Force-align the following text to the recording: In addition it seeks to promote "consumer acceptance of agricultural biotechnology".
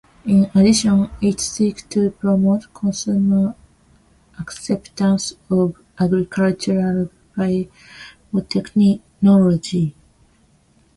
In 0.25 0.49
addition 0.55 1.11
it 1.21 1.39
seeks 1.39 1.83
to 1.83 2.09
promote 2.09 2.73
"consumer 2.73 3.53
acceptance 4.39 5.33
of 5.51 5.75
agricultural 5.99 7.11
biotechnology". 7.37 9.93